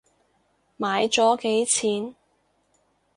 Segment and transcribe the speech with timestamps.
[0.79, 2.15] 買咗幾錢？